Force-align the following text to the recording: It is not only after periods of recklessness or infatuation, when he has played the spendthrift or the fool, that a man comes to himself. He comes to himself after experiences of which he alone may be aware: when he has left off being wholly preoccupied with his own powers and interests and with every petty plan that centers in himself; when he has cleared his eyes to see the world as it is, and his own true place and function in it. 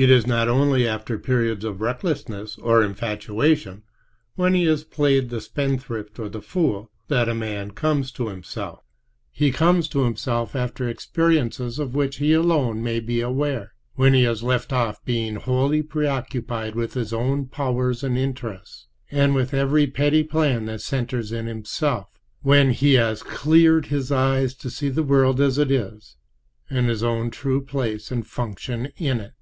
It 0.00 0.10
is 0.10 0.28
not 0.28 0.46
only 0.46 0.86
after 0.86 1.18
periods 1.18 1.64
of 1.64 1.80
recklessness 1.80 2.56
or 2.58 2.84
infatuation, 2.84 3.82
when 4.36 4.54
he 4.54 4.62
has 4.66 4.84
played 4.84 5.28
the 5.28 5.40
spendthrift 5.40 6.20
or 6.20 6.28
the 6.28 6.40
fool, 6.40 6.88
that 7.08 7.28
a 7.28 7.34
man 7.34 7.72
comes 7.72 8.12
to 8.12 8.28
himself. 8.28 8.84
He 9.32 9.50
comes 9.50 9.88
to 9.88 10.04
himself 10.04 10.54
after 10.54 10.88
experiences 10.88 11.80
of 11.80 11.96
which 11.96 12.18
he 12.18 12.32
alone 12.32 12.80
may 12.80 13.00
be 13.00 13.20
aware: 13.20 13.72
when 13.96 14.14
he 14.14 14.22
has 14.22 14.44
left 14.44 14.72
off 14.72 15.04
being 15.04 15.34
wholly 15.34 15.82
preoccupied 15.82 16.76
with 16.76 16.94
his 16.94 17.12
own 17.12 17.46
powers 17.46 18.04
and 18.04 18.16
interests 18.16 18.86
and 19.10 19.34
with 19.34 19.52
every 19.52 19.88
petty 19.88 20.22
plan 20.22 20.66
that 20.66 20.80
centers 20.80 21.32
in 21.32 21.46
himself; 21.46 22.06
when 22.42 22.70
he 22.70 22.94
has 22.94 23.24
cleared 23.24 23.86
his 23.86 24.12
eyes 24.12 24.54
to 24.54 24.70
see 24.70 24.90
the 24.90 25.02
world 25.02 25.40
as 25.40 25.58
it 25.58 25.72
is, 25.72 26.14
and 26.70 26.86
his 26.88 27.02
own 27.02 27.30
true 27.32 27.60
place 27.60 28.12
and 28.12 28.28
function 28.28 28.86
in 28.98 29.18
it. 29.18 29.32